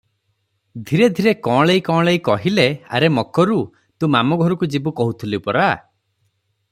[0.91, 2.65] ଧୀରେ ଧୀରେ କଅଁଳେଇ କଅଁଳେଇ କହିଲେ,
[2.99, 3.59] ଆରେ ମକରୁ!
[3.99, 5.69] ତୁ ମାମୁଁ ଘରକୂ ଯିବୁ କହୁଥିଲୁ ପରା?